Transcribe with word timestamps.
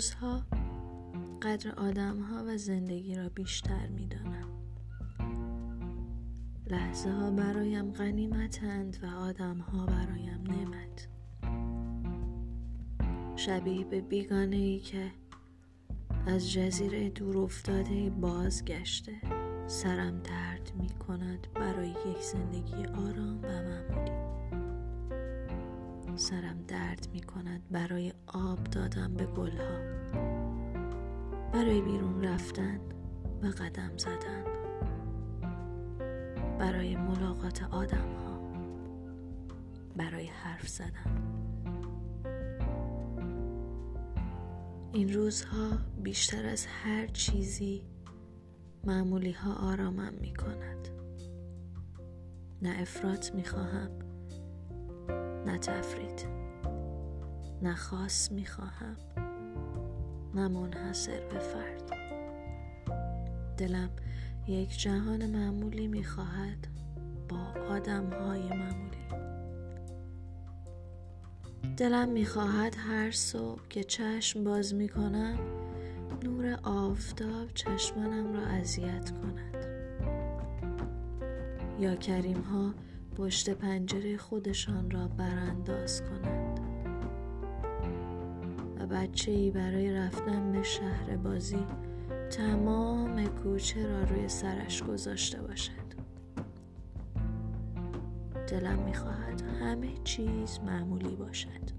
روزها 0.00 0.42
قدر 1.42 1.74
آدم 1.76 2.20
ها 2.20 2.44
و 2.46 2.56
زندگی 2.56 3.14
را 3.14 3.28
بیشتر 3.28 3.86
می 3.86 4.06
دانم. 4.06 4.48
لحظه 6.66 7.10
ها 7.10 7.30
برایم 7.30 7.92
غنیمتند 7.92 8.96
و 9.02 9.06
آدم 9.06 9.58
ها 9.58 9.86
برایم 9.86 10.44
نعمت. 10.46 11.08
شبیه 13.36 13.84
به 13.84 14.00
بیگانه 14.00 14.56
ای 14.56 14.78
که 14.78 15.10
از 16.26 16.52
جزیره 16.52 17.10
دور 17.10 17.38
افتاده 17.38 18.10
بازگشته 18.10 19.12
سرم 19.66 20.22
درد 20.22 20.72
می 20.78 20.88
کند 20.88 21.46
برای 21.54 21.88
یک 21.88 22.22
زندگی 22.22 22.86
آرام 22.86 23.40
و 23.42 23.48
معمولی 23.48 24.30
سرم 26.16 26.62
درد 26.68 27.08
می 27.12 27.20
کند 27.20 27.62
برای 27.70 28.12
آب 28.26 28.64
دادن 28.64 29.14
به 29.14 29.26
گلها. 29.26 29.78
برای 31.52 31.80
بیرون 31.80 32.24
رفتن 32.24 32.80
و 33.42 33.46
قدم 33.46 33.96
زدن. 33.96 34.44
برای 36.58 36.96
ملاقات 36.96 37.62
آدم 37.62 38.14
ها 38.14 38.40
برای 39.96 40.26
حرف 40.26 40.68
زدن. 40.68 41.22
این 44.92 45.14
روزها 45.14 45.68
بیشتر 46.02 46.46
از 46.46 46.66
هر 46.66 47.06
چیزی 47.06 47.84
معمولی 48.84 49.32
ها 49.32 49.54
آرامم 49.54 50.14
می 50.20 50.34
کند. 50.34 50.88
نه 52.62 52.76
افراط 52.80 53.34
می 53.34 53.44
خواهم. 53.44 54.09
نه 55.50 55.58
تفرید. 55.58 56.26
نه 57.62 57.74
خاص 57.74 58.32
می 58.32 58.46
خواهم 58.46 58.96
نه 60.34 60.48
منحصر 60.48 61.20
به 61.20 61.38
فرد. 61.38 61.90
دلم 63.56 63.90
یک 64.46 64.78
جهان 64.78 65.26
معمولی 65.26 65.88
می 65.88 66.04
خواهد 66.04 66.66
با 67.28 67.60
آدم 67.74 68.10
های 68.10 68.42
معمولی. 68.42 69.00
دلم 71.76 72.08
می‌خواهد 72.08 72.76
هر 72.78 73.10
صبح 73.10 73.68
که 73.68 73.84
چشم 73.84 74.44
باز 74.44 74.74
می‌کنم 74.74 75.38
نور 76.22 76.58
آفتاب 76.62 77.48
چشمانم 77.54 78.32
را 78.32 78.46
اذیت 78.46 79.10
کند. 79.10 79.66
یا 81.80 81.94
کریم 81.94 82.40
ها 82.40 82.74
پشت 83.20 83.50
پنجره 83.50 84.16
خودشان 84.16 84.90
را 84.90 85.08
برانداز 85.08 86.02
کنند. 86.02 86.60
و 88.78 88.86
بچه 88.86 89.32
ای 89.32 89.50
برای 89.50 89.92
رفتن 89.92 90.52
به 90.52 90.62
شهر 90.62 91.16
بازی 91.16 91.66
تمام 92.30 93.26
کوچه 93.26 93.86
را 93.86 94.04
روی 94.04 94.28
سرش 94.28 94.82
گذاشته 94.82 95.42
باشد. 95.42 95.72
دلم 98.48 98.78
می‌خواهد 98.78 99.42
همه 99.60 99.90
چیز 100.04 100.58
معمولی 100.66 101.16
باشد. 101.16 101.70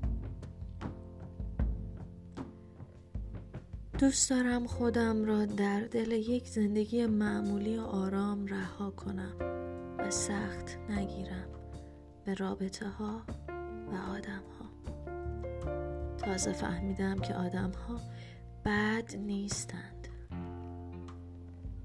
دوست 3.99 4.29
دارم 4.29 4.67
خودم 4.67 5.25
را 5.25 5.45
در 5.45 5.81
دل 5.81 6.11
یک 6.11 6.47
زندگی 6.47 7.05
معمولی 7.05 7.77
و 7.77 7.81
آرام 7.81 8.45
رها 8.45 8.89
کنم. 8.91 9.70
سخت 10.11 10.77
نگیرم 10.89 11.47
به 12.25 12.33
رابطه 12.33 12.89
ها 12.89 13.21
و 13.91 13.95
آدم 13.95 14.43
ها 14.59 14.65
تازه 16.17 16.53
فهمیدم 16.53 17.19
که 17.19 17.33
آدم 17.33 17.71
ها 17.71 17.99
بد 18.65 19.15
نیستند. 19.15 20.07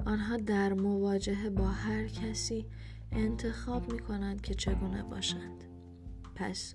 آنها 0.07 0.37
در 0.37 0.73
مواجهه 0.73 1.51
با 1.51 1.69
هر 1.69 2.09
کسی 2.09 2.67
انتخاب 3.13 3.93
می 3.93 3.99
کنند 3.99 4.41
که 4.41 4.55
چگونه 4.55 5.03
باشند. 5.03 5.65
پس 6.35 6.75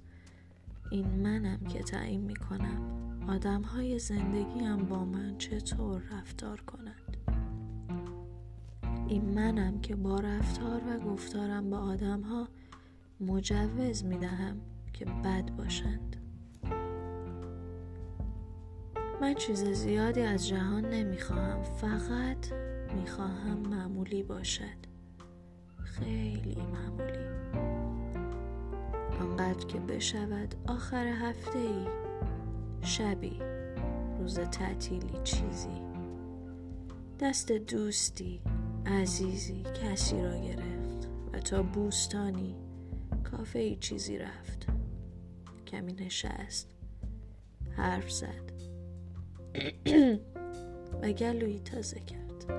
این 0.91 1.07
منم 1.07 1.59
که 1.59 1.83
تعیین 1.83 2.21
می 2.21 2.35
کنم 2.35 3.09
آدم 3.29 3.61
های 3.61 3.99
زندگی 3.99 4.59
هم 4.59 4.85
با 4.85 5.05
من 5.05 5.37
چطور 5.37 6.01
رفتار 6.11 6.61
کنند. 6.61 7.10
این 9.11 9.33
منم 9.35 9.81
که 9.81 9.95
با 9.95 10.19
رفتار 10.19 10.81
و 10.87 10.99
گفتارم 10.99 11.69
با 11.69 11.77
آدم 11.77 12.21
ها 12.21 12.47
مجوز 13.19 14.05
می 14.05 14.17
دهم 14.17 14.61
که 14.93 15.05
بد 15.05 15.51
باشند. 15.57 16.15
من 19.21 19.33
چیز 19.33 19.63
زیادی 19.63 20.21
از 20.21 20.47
جهان 20.47 20.85
نمی 20.85 21.17
خواهم 21.17 21.63
فقط 21.63 22.53
می 22.95 23.07
خواهم 23.07 23.57
معمولی 23.57 24.23
باشد. 24.23 24.77
خیلی 25.83 26.57
معمولی. 26.73 27.27
آنقدر 29.21 29.65
که 29.65 29.79
بشود 29.79 30.55
آخر 30.67 31.07
هفته 31.07 31.59
ای 31.59 31.87
شبی 32.81 33.39
روز 34.19 34.39
تعطیلی 34.39 35.19
چیزی. 35.23 35.81
دست 37.19 37.51
دوستی 37.51 38.41
عزیزی 38.85 39.63
کسی 39.63 40.21
را 40.21 40.37
گرفت 40.37 41.09
و 41.33 41.39
تا 41.39 41.63
بوستانی 41.63 42.55
کافه 43.23 43.59
ای 43.59 43.75
چیزی 43.75 44.17
رفت. 44.17 44.67
کمی 45.67 45.93
نشست 45.93 46.69
حرف 47.77 48.11
زد. 48.11 48.51
و 51.01 51.11
گلویی 51.11 51.59
تازه 51.59 51.99
کرد. 51.99 52.51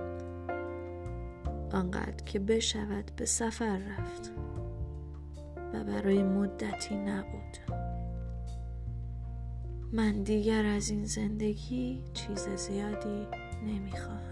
آنقدر 1.73 2.25
که 2.25 2.39
بشود 2.39 3.13
به 3.17 3.27
سفر 3.27 3.79
رفت 3.79 4.33
و 5.75 5.85
برای 5.85 6.23
مدتی 6.23 6.97
نبود. 6.97 7.59
من 9.93 10.23
دیگر 10.23 10.67
از 10.67 10.91
این 10.91 11.05
زندگی 11.05 12.05
چیز 12.15 12.49
زیادی 12.49 13.27
نمی‌خواهم. 13.67 14.32